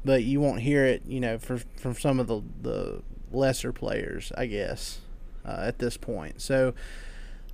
[0.05, 3.03] but you won't hear it, you know, for, from some of the the
[3.37, 5.01] lesser players, I guess,
[5.45, 6.41] uh, at this point.
[6.41, 6.75] So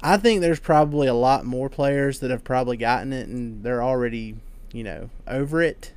[0.03, 3.83] I think there's probably a lot more players that have probably gotten it and they're
[3.83, 4.37] already,
[4.73, 5.93] you know, over it.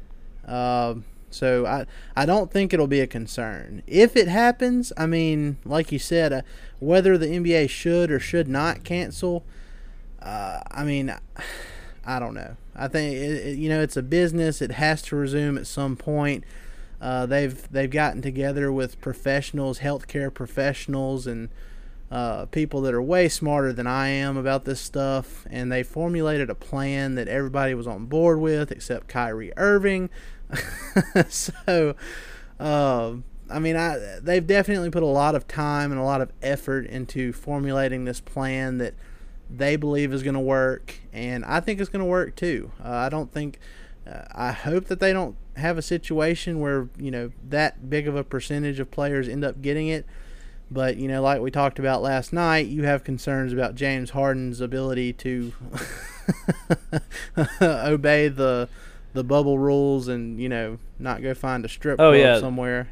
[0.46, 3.84] Um, so I I don't think it'll be a concern.
[3.88, 6.42] If it happens, I mean, like you said, uh,
[6.80, 9.44] whether the NBA should or should not cancel,
[10.22, 11.14] uh, I mean,
[12.06, 12.56] I don't know.
[12.76, 14.62] I think it, it, you know it's a business.
[14.62, 16.44] It has to resume at some point.
[17.06, 21.50] Uh, they've they've gotten together with professionals, healthcare professionals, and
[22.10, 26.50] uh, people that are way smarter than I am about this stuff, and they formulated
[26.50, 30.10] a plan that everybody was on board with, except Kyrie Irving.
[31.30, 31.96] so,
[32.60, 33.14] uh,
[33.52, 36.88] I mean, I they've definitely put a lot of time and a lot of effort
[36.88, 38.96] into formulating this plan that
[39.48, 42.72] they believe is going to work, and I think it's going to work too.
[42.84, 43.60] Uh, I don't think.
[44.12, 48.16] Uh, I hope that they don't have a situation where you know that big of
[48.16, 50.06] a percentage of players end up getting it.
[50.72, 54.62] But you know, like we talked about last night, you have concerns about James Harden's
[54.62, 55.54] ability to
[57.62, 58.70] obey the
[59.14, 62.40] the bubble rules and you know not go find a strip Oh, club yeah.
[62.40, 62.90] somewhere.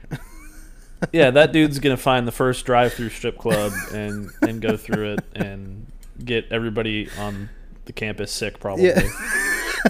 [1.11, 5.19] yeah, that dude's gonna find the first drive-through strip club and and go through it
[5.35, 5.87] and
[6.23, 7.49] get everybody on
[7.85, 8.59] the campus sick.
[8.59, 8.85] Probably.
[8.85, 9.01] Yeah.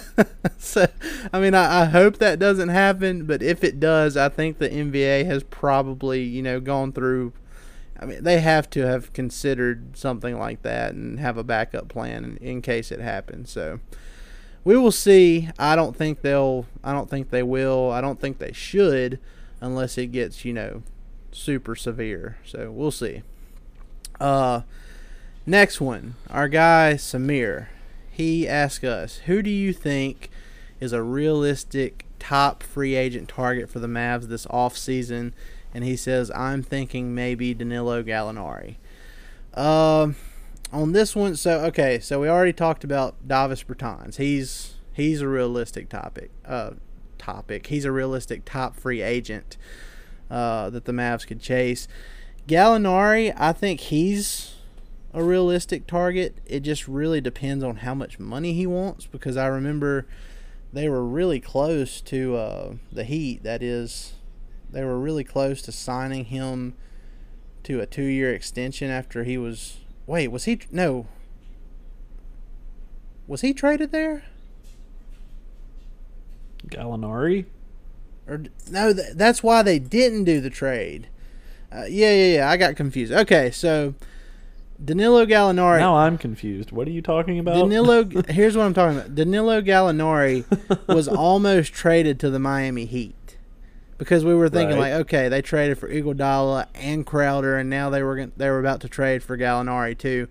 [0.58, 0.88] so,
[1.32, 4.70] I mean, I, I hope that doesn't happen, but if it does, I think the
[4.70, 7.34] NBA has probably, you know, gone through.
[8.00, 12.24] I mean, they have to have considered something like that and have a backup plan
[12.24, 13.50] in, in case it happens.
[13.52, 13.80] So,
[14.64, 15.50] we will see.
[15.60, 16.66] I don't think they'll.
[16.84, 17.92] I don't think they will.
[17.92, 19.20] I don't think they should,
[19.60, 20.84] unless it gets, you know,
[21.32, 22.38] super severe.
[22.46, 23.24] So we'll see.
[24.20, 24.62] Uh,
[25.46, 27.68] next one, our guy Samir.
[28.14, 30.30] He asked us, "Who do you think
[30.80, 35.32] is a realistic top free agent target for the Mavs this offseason?"
[35.74, 38.76] And he says, "I'm thinking maybe Danilo Gallinari."
[39.56, 40.16] Um,
[40.72, 44.18] on this one, so okay, so we already talked about Davis Bertans.
[44.18, 46.30] He's he's a realistic topic.
[46.46, 46.72] Uh,
[47.18, 47.68] topic.
[47.68, 49.58] He's a realistic top free agent
[50.30, 51.88] uh, that the Mavs could chase.
[52.48, 54.56] Gallinari, I think he's
[55.14, 56.38] a realistic target.
[56.46, 60.08] It just really depends on how much money he wants because I remember
[60.72, 63.44] they were really close to uh, the Heat.
[63.44, 64.14] That is,
[64.72, 66.74] they were really close to signing him
[67.64, 69.78] to a two-year extension after he was.
[70.06, 71.08] Wait, was he no?
[73.28, 74.26] Was he traded there?
[76.68, 77.46] Gallinari.
[78.28, 81.08] Or no, th- that's why they didn't do the trade.
[81.72, 82.50] Uh, yeah, yeah, yeah.
[82.50, 83.12] I got confused.
[83.12, 83.96] Okay, so
[84.84, 85.80] Danilo Gallinari.
[85.80, 86.72] Now I'm confused.
[86.72, 87.56] What are you talking about?
[87.56, 88.04] Danilo.
[88.30, 89.16] here's what I'm talking about.
[89.16, 90.46] Danilo Gallinari
[90.88, 93.38] was almost traded to the Miami Heat
[93.98, 94.92] because we were thinking Right.
[94.94, 98.82] like, okay, they traded for Iguodala and Crowder, and now they were they were about
[98.82, 100.28] to trade for Gallinari too.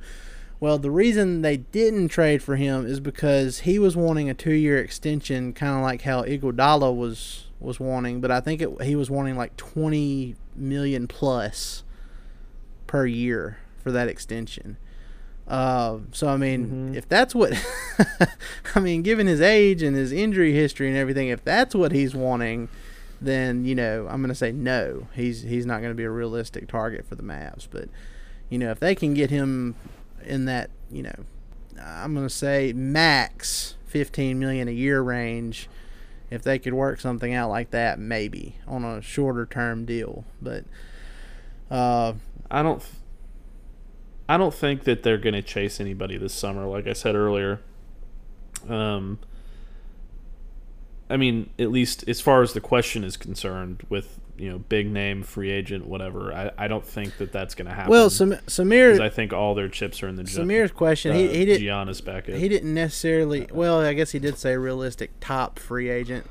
[0.61, 4.79] Well, the reason they didn't trade for him is because he was wanting a two-year
[4.79, 9.09] extension, kind of like how Iguodala was was wanting, but I think it, he was
[9.11, 11.85] wanting like 20 million plus
[12.87, 14.77] per year for that extension.
[15.49, 16.95] Uh, so I mean, mm-hmm.
[16.95, 17.53] if that's what
[18.75, 22.15] I mean, given his age and his injury history and everything, if that's what he's
[22.15, 22.69] wanting,
[23.21, 25.09] then you know I'm going to say no.
[25.15, 27.67] He's he's not going to be a realistic target for the Mavs.
[27.71, 27.89] But
[28.49, 29.75] you know, if they can get him
[30.25, 31.25] in that, you know,
[31.81, 35.69] I'm going to say max 15 million a year range.
[36.31, 40.65] If they could work something out like that, maybe on a shorter term deal, but
[41.71, 42.15] uh,
[42.51, 42.83] I don't.
[44.29, 46.67] I don't think that they're going to chase anybody this summer.
[46.67, 47.61] Like I said earlier,
[48.69, 49.19] um,
[51.11, 54.91] I mean, at least as far as the question is concerned, with you know, big
[54.91, 56.33] name free agent, whatever.
[56.33, 57.91] I, I don't think that that's going to happen.
[57.91, 60.23] Well, Sam- Samir, I think all their chips are in the.
[60.25, 62.27] Samir's question, uh, he he did Giannis back.
[62.27, 63.47] He didn't necessarily.
[63.53, 66.27] Well, I guess he did say realistic top free agent.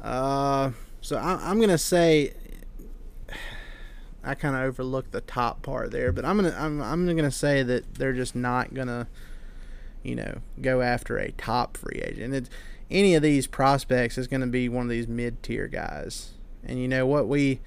[0.00, 2.34] Uh, so I, I'm going to say
[4.24, 7.62] I kind of overlooked the top part there, but I'm gonna I'm I'm gonna say
[7.62, 9.08] that they're just not gonna,
[10.02, 12.34] you know, go after a top free agent.
[12.34, 12.50] It's,
[12.90, 16.32] any of these prospects is going to be one of these mid tier guys,
[16.62, 17.60] and you know what we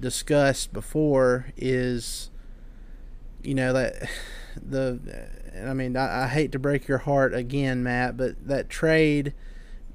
[0.00, 2.30] discussed before is,
[3.42, 4.08] you know that
[4.56, 5.28] the,
[5.66, 9.34] I mean I, I hate to break your heart again, Matt, but that trade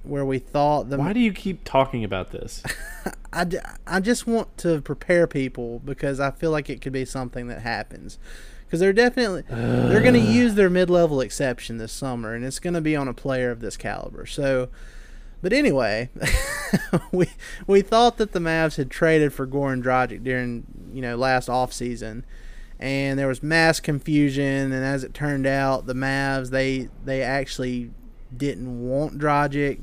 [0.03, 0.97] where we thought the.
[0.97, 2.63] Why do you keep talking about this?
[3.33, 3.45] I,
[3.85, 7.61] I just want to prepare people because I feel like it could be something that
[7.61, 8.17] happens.
[8.65, 12.73] Because they're definitely they're going to use their mid-level exception this summer, and it's going
[12.73, 14.25] to be on a player of this caliber.
[14.25, 14.67] So,
[15.41, 16.09] but anyway,
[17.13, 17.29] we
[17.65, 21.71] we thought that the Mavs had traded for Goran Dragic during you know last off
[21.71, 22.25] season,
[22.77, 24.73] and there was mass confusion.
[24.73, 27.91] And as it turned out, the Mavs they they actually
[28.35, 29.79] didn't want Dragic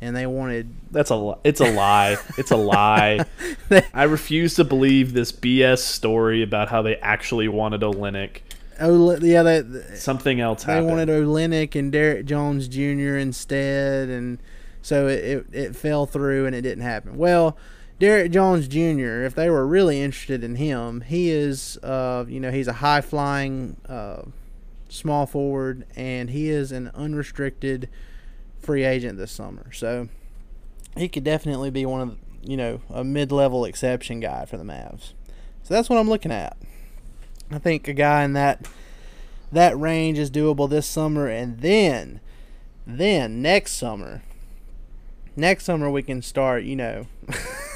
[0.00, 3.24] and they wanted that's a it's a lie it's a lie
[3.94, 8.38] i refuse to believe this bs story about how they actually wanted Olynyk
[8.80, 9.62] oh yeah they,
[9.94, 10.88] something else happened.
[10.88, 11.10] they happened.
[11.10, 13.16] wanted Olynyk and Derrick Jones Jr.
[13.16, 14.38] instead and
[14.82, 17.56] so it, it, it fell through and it didn't happen well
[17.98, 19.24] Derrick Jones Jr.
[19.24, 23.02] if they were really interested in him he is uh you know he's a high
[23.02, 24.22] flying uh
[24.90, 27.88] small forward and he is an unrestricted
[28.58, 29.72] free agent this summer.
[29.72, 30.08] So
[30.96, 35.12] he could definitely be one of you know a mid-level exception guy for the Mavs.
[35.62, 36.56] So that's what I'm looking at.
[37.50, 38.68] I think a guy in that
[39.52, 42.20] that range is doable this summer, and then
[42.86, 44.22] then next summer,
[45.36, 47.06] next summer we can start you know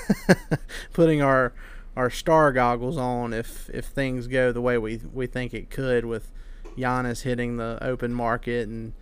[0.93, 1.53] putting our
[1.97, 6.05] our star goggles on if if things go the way we we think it could
[6.05, 6.31] with
[6.77, 8.93] Giannis hitting the open market and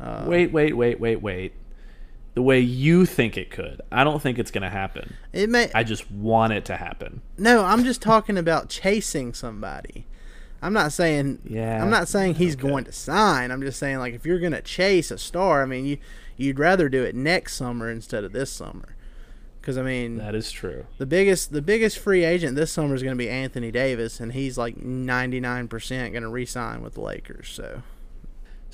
[0.00, 1.52] uh, wait, wait, wait, wait, wait.
[2.34, 5.14] The way you think it could, I don't think it's going to happen.
[5.32, 5.70] It may.
[5.74, 7.20] I just want it to happen.
[7.36, 10.06] No, I'm just talking about chasing somebody.
[10.62, 11.40] I'm not saying.
[11.44, 11.82] Yeah.
[11.82, 12.68] I'm not saying he's okay.
[12.68, 13.50] going to sign.
[13.50, 15.98] I'm just saying like if you're going to chase a star, I mean you
[16.36, 18.96] you'd rather do it next summer instead of this summer.
[19.62, 20.86] Because I mean, that is true.
[20.98, 24.32] The biggest, the biggest free agent this summer is going to be Anthony Davis, and
[24.32, 25.70] he's like 99%
[26.12, 27.48] going to re-sign with the Lakers.
[27.48, 27.82] So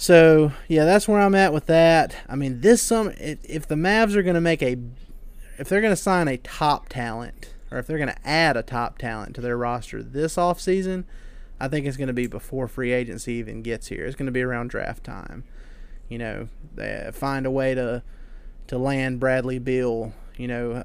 [0.00, 2.14] so yeah, that's where I'm at with that.
[2.28, 4.76] I mean, this summer, if, if the Mavs are going to make a,
[5.58, 8.62] if they're going to sign a top talent, or if they're going to add a
[8.62, 11.02] top talent to their roster this offseason,
[11.58, 14.06] I think it's going to be before free agency even gets here.
[14.06, 15.42] It's going to be around draft time.
[16.08, 18.02] You know, they find a way to
[18.68, 20.12] to land Bradley Beal.
[20.38, 20.84] You know,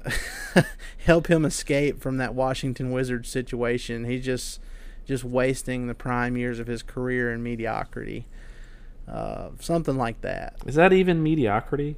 [1.06, 4.04] help him escape from that Washington Wizards situation.
[4.04, 4.60] He's just
[5.06, 8.26] just wasting the prime years of his career in mediocrity.
[9.06, 10.56] Uh, something like that.
[10.66, 11.96] Is that even mediocrity?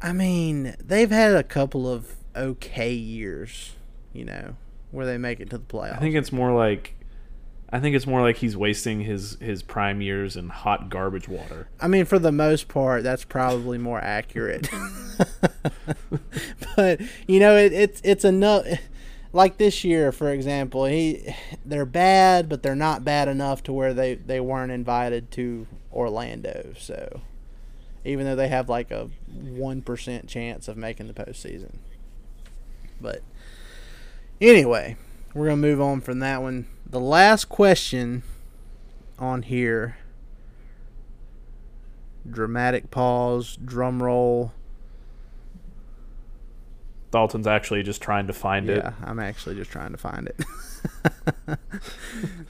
[0.00, 3.72] I mean, they've had a couple of okay years,
[4.12, 4.56] you know,
[4.90, 5.96] where they make it to the playoffs.
[5.96, 6.94] I think it's more like
[7.72, 11.68] I think it's more like he's wasting his his prime years in hot garbage water.
[11.80, 14.68] I mean, for the most part, that's probably more accurate.
[16.76, 18.66] but you know, it, it's it's enough.
[19.34, 23.94] Like this year, for example, he they're bad, but they're not bad enough to where
[23.94, 26.74] they they weren't invited to Orlando.
[26.78, 27.22] So
[28.04, 31.76] even though they have like a one percent chance of making the postseason,
[33.00, 33.22] but
[34.40, 34.96] anyway,
[35.34, 36.66] we're gonna move on from that one.
[36.84, 38.22] The last question
[39.18, 39.96] on here.
[42.28, 44.52] Dramatic pause, drum roll.
[47.12, 48.78] Dalton's actually just trying to find yeah, it.
[48.78, 51.58] Yeah, I'm actually just trying to find it.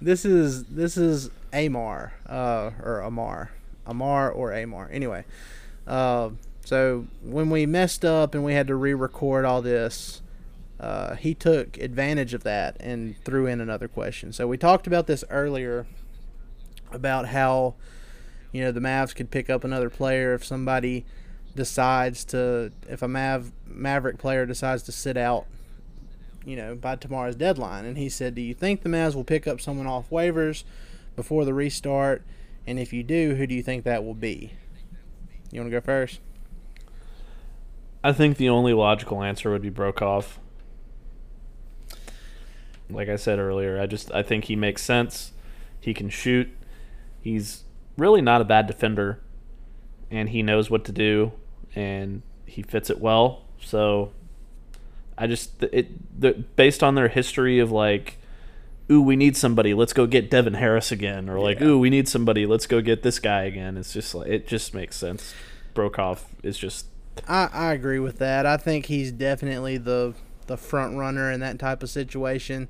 [0.00, 3.50] this is this is Amar, uh, or Amar,
[3.86, 4.88] Amar or Amar.
[4.90, 5.24] Anyway,
[5.86, 6.30] uh,
[6.64, 10.22] so when we messed up and we had to re-record all this,
[10.78, 14.32] uh, he took advantage of that and threw in another question.
[14.32, 15.86] So we talked about this earlier
[16.92, 17.74] about how
[18.52, 21.04] you know the Mavs could pick up another player if somebody
[21.54, 25.46] decides to if a Mav Maverick player decides to sit out
[26.44, 29.46] you know by tomorrow's deadline and he said do you think the Mavs will pick
[29.46, 30.64] up someone off waivers
[31.14, 32.22] before the restart
[32.66, 34.52] and if you do who do you think that will be
[35.50, 36.20] you want to go first
[38.04, 40.38] I think the only logical answer would be Broekhoff.
[42.90, 45.32] Like I said earlier, I just I think he makes sense.
[45.80, 46.48] He can shoot.
[47.20, 47.62] He's
[47.96, 49.20] really not a bad defender,
[50.10, 51.32] and he knows what to do,
[51.74, 53.42] and he fits it well.
[53.60, 54.12] So,
[55.16, 58.18] I just it the, based on their history of like,
[58.90, 62.08] ooh, we need somebody, let's go get Devin Harris again, or like, ooh, we need
[62.08, 63.76] somebody, let's go get this guy again.
[63.76, 65.34] It's just like it just makes sense.
[65.74, 66.86] Broekhoff is just
[67.28, 68.46] I, I agree with that.
[68.46, 70.14] I think he's definitely the
[70.46, 72.68] the front runner in that type of situation.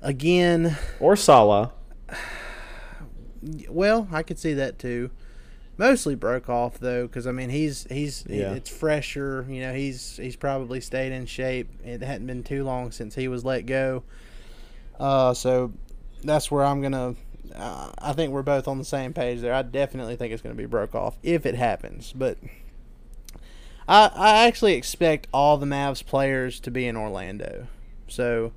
[0.00, 1.72] Again, or Salah.
[3.68, 5.10] well, I could see that too.
[5.82, 8.52] Mostly Broekhoff though, because I mean he's he's Yeah.
[8.52, 9.44] it's fresher.
[9.48, 11.68] You know he's he's probably stayed in shape.
[11.84, 14.04] It hadn't been too long since he was let go.
[15.00, 15.72] Uh, so
[16.22, 17.16] that's where I'm gonna.
[17.52, 19.52] Uh, I think we're both on the same page there.
[19.52, 22.38] I definitely think it's gonna be Broekhoff if it happens, but
[23.88, 27.66] I I actually expect all the Mavs players to be in Orlando.
[28.06, 28.52] So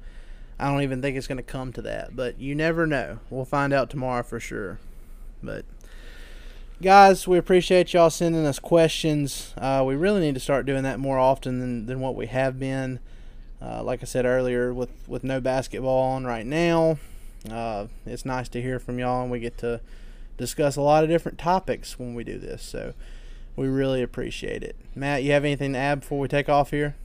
[0.60, 3.18] I don't even think it's going to come to that, but you never know.
[3.32, 4.80] We'll find out tomorrow for sure.
[5.42, 5.66] But
[6.82, 9.54] guys, we appreciate y'all sending us questions.
[9.58, 12.60] Uh, we really need to start doing that more often than, than what we have
[12.60, 13.00] been.
[13.62, 17.00] Uh, like I said earlier, with with no basketball on right now,
[17.50, 19.82] uh, it's nice to hear from y'all, and we get to
[20.38, 22.62] discuss a lot of different topics when we do this.
[22.62, 22.94] So
[23.56, 24.76] we really appreciate it.
[24.94, 26.96] Matt, you have anything to add before we take off here?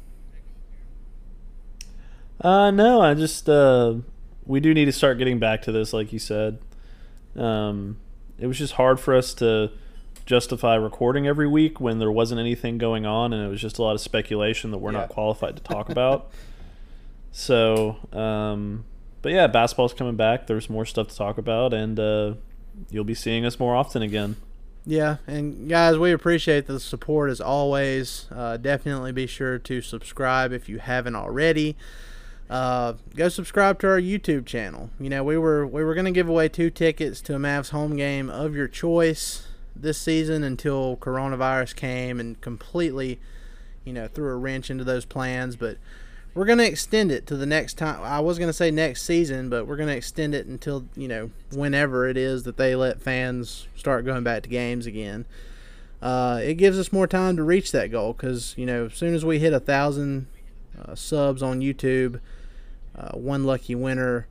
[2.41, 3.95] Uh, no, I just uh,
[4.45, 6.59] we do need to start getting back to this, like you said.
[7.37, 7.99] Um,
[8.41, 9.71] it was just hard for us to
[10.27, 13.83] justify recording every week when there wasn't anything going on, and it was just a
[13.83, 15.01] lot of speculation that we're Yeah.
[15.01, 16.31] not qualified to talk about.
[17.33, 18.85] so, um,
[19.23, 20.47] but yeah, basketball's coming back.
[20.47, 22.35] There's more stuff to talk about, and uh,
[22.91, 24.37] you'll be seeing us more often again.
[24.87, 28.27] Yeah, and guys, we appreciate the support as always.
[28.35, 31.77] Uh, definitely be sure to subscribe if you haven't already.
[32.51, 34.91] Uh, go subscribe to our YouTube channel.
[34.99, 37.97] You know, we were we were gonna give away two tickets to a Mavs home
[37.97, 39.47] game of your choice
[39.77, 43.21] this season until coronavirus came and completely,
[43.85, 45.55] you know, threw a wrench into those plans.
[45.55, 45.79] But
[46.35, 48.03] we're gonna extend it to the next time.
[48.03, 52.09] I was gonna say next season, but we're gonna extend it until you know whenever
[52.09, 55.25] it is that they let fans start going back to games again.
[56.03, 59.15] Uh, it gives us more time to reach that goal because you know as soon
[59.15, 60.27] as we hit a thousand
[60.85, 62.19] uh, subs on YouTube,
[63.01, 64.27] uh, one lucky winner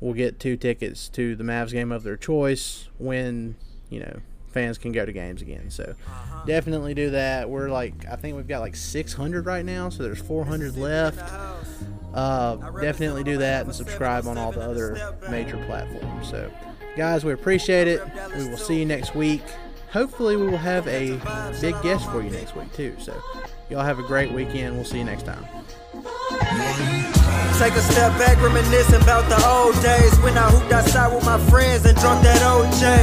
[0.00, 3.56] will get two tickets to the Mavs game of their choice when
[3.90, 5.70] you know fans can go to games again.
[5.70, 5.94] So
[6.46, 7.48] definitely do that.
[7.48, 11.32] We're like I think we've got like 600 right now, so there's 400 left.
[12.14, 16.28] Uh, definitely do that and subscribe on all the other major platforms.
[16.28, 16.50] So,
[16.96, 18.02] guys, we appreciate it.
[18.36, 19.42] We will see you next week.
[19.92, 21.10] Hopefully, we will have a
[21.60, 22.96] big guest for you next week too.
[22.98, 23.22] So,
[23.70, 24.74] y'all have a great weekend.
[24.74, 25.44] We'll see you next time.
[27.58, 31.42] Take a step back, reminiscing about the old days when I hooped outside with my
[31.50, 33.02] friends and drunk that OJ.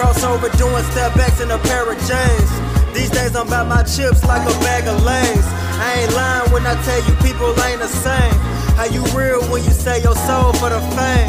[0.00, 2.50] Crossover doing step backs in a pair of J's.
[2.96, 5.44] These days I'm about my chips like a bag of lays.
[5.76, 8.32] I ain't lying when I tell you people ain't the same.
[8.80, 11.28] How you real when you say your soul for the fame?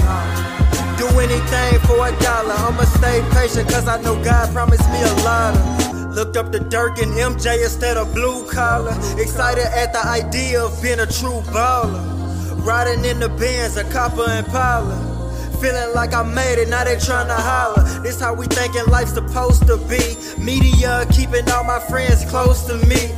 [0.96, 2.56] Do anything for a dollar.
[2.64, 6.16] I'ma stay patient cause I know God promised me a lot of.
[6.16, 8.96] Looked up to Dirk and MJ instead of blue collar.
[9.20, 12.23] Excited at the idea of being a true baller.
[12.62, 14.96] Riding in the Benz, a copper and Impala.
[15.60, 17.84] Feeling like I made it, now they tryna holler.
[18.04, 20.16] This how we thinking life's supposed to be.
[20.38, 23.12] Media keeping all my friends close to me.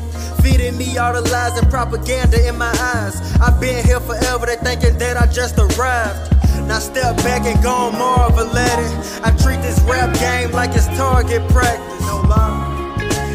[0.44, 3.20] Feeding me all the lies and propaganda in my eyes.
[3.42, 6.32] I've been here forever, they thinking that I just arrived.
[6.68, 9.22] Now step back and go on marvel at it.
[9.24, 12.02] I treat this rap game like it's target practice.
[12.02, 12.76] No lie.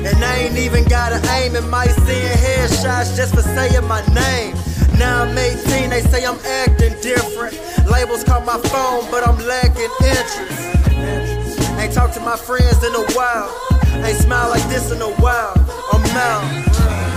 [0.06, 4.06] And I ain't even got an aim in my seeing headshots just for saying my
[4.14, 4.54] name.
[5.00, 7.56] Now I'm 18, they say I'm acting different.
[7.88, 10.60] Labels call my phone, but I'm lacking interest.
[11.80, 13.48] Ain't talked to my friends in a while.
[14.04, 15.56] Ain't smiled like this in a while.
[15.88, 16.44] I'm out.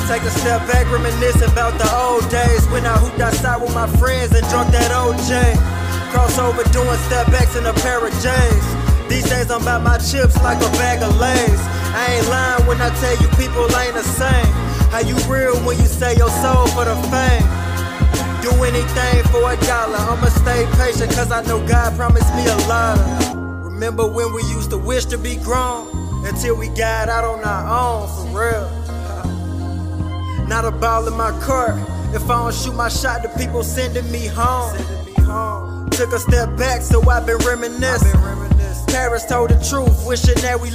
[0.08, 3.88] Take a step back, reminiscing about the old days when I hooped outside with my
[4.00, 5.52] friends and drunk that OJ.
[6.16, 8.66] Crossover doing step backs in a pair of J's.
[9.12, 11.62] These days I'm about my chips like a bag of lays.
[11.92, 14.54] I ain't lying when I tell you people ain't the same.
[14.88, 17.63] How you real when you say your soul for the fame?
[18.44, 19.96] Do anything for a dollar.
[19.96, 23.00] I'ma stay patient cause I know God promised me a lot.
[23.64, 25.88] Remember when we used to wish to be grown?
[26.26, 28.70] Until we got out on our own, for real.
[30.50, 31.76] Not a ball in my court.
[32.14, 34.76] If I don't shoot my shot, the people sending me home.
[35.92, 38.20] Took a step back, so I've been reminiscing.
[38.88, 40.70] Paris told the truth, wishing that we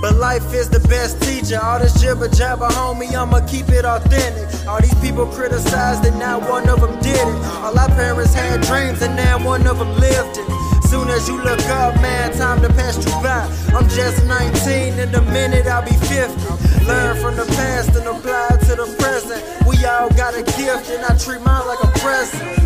[0.00, 1.60] But life is the best teacher.
[1.62, 4.66] All this jibber jabber, homie, I'ma keep it authentic.
[4.66, 7.44] All these people criticized and now one of them did it.
[7.62, 10.46] All our parents had dreams and now one of them lived it.
[10.88, 13.48] Soon as you look up, man, time to pass you by.
[13.74, 16.84] I'm just 19, in a minute I'll be 50.
[16.84, 19.40] Learn from the past and apply to the present.
[19.66, 22.61] We all got a gift and I treat mine like a present.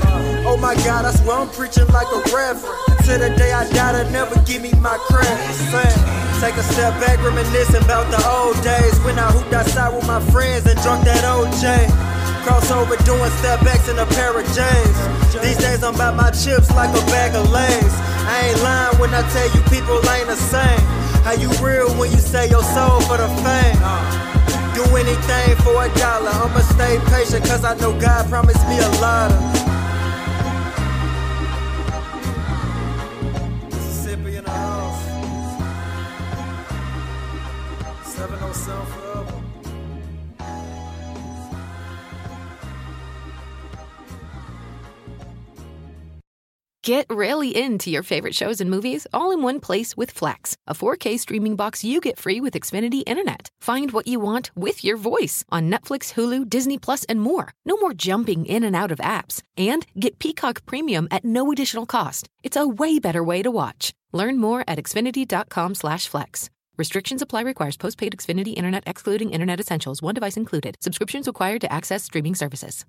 [0.56, 2.64] Oh my God, I swear I'm preaching like a reverend.
[3.04, 5.36] To the day I die, they never give me my credit.
[6.40, 10.16] Take a step back, reminiscing about the old days when I hooped outside with my
[10.32, 11.60] friends and drunk that OJ.
[12.48, 14.96] Crossover doing step backs in a pair of J's.
[15.44, 17.94] These days I'm about my chips like a bag of lays.
[18.24, 20.80] I ain't lying when I tell you people ain't the same.
[21.20, 23.76] How you real when you say your soul for the fame?
[24.72, 26.32] Do anything for a dollar.
[26.32, 29.65] I'ma stay patient cause I know God promised me a lot of.
[46.86, 50.72] Get really into your favorite shows and movies all in one place with Flex, a
[50.72, 53.50] 4K streaming box you get free with Xfinity Internet.
[53.60, 57.52] Find what you want with your voice on Netflix, Hulu, Disney Plus, and more.
[57.64, 59.42] No more jumping in and out of apps.
[59.56, 62.28] And get Peacock Premium at no additional cost.
[62.44, 63.92] It's a way better way to watch.
[64.12, 66.50] Learn more at xfinity.com/flex.
[66.78, 67.42] Restrictions apply.
[67.42, 70.02] Requires postpaid Xfinity Internet, excluding Internet Essentials.
[70.02, 70.76] One device included.
[70.80, 72.84] Subscriptions required to access streaming services.